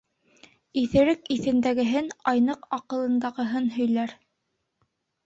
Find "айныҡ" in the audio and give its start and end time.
2.31-2.65